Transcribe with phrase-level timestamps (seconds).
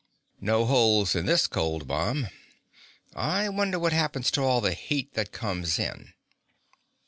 [0.39, 2.29] "No holes in this cold bomb.
[3.15, 6.13] I wonder what happens to all the heat that comes in?"